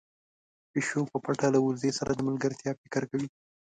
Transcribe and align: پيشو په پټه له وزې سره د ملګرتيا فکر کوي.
پيشو 0.71 1.01
په 1.11 1.17
پټه 1.25 1.47
له 1.55 1.59
وزې 1.65 1.91
سره 1.99 2.11
د 2.13 2.19
ملګرتيا 2.29 2.71
فکر 2.81 3.03
کوي. 3.11 3.27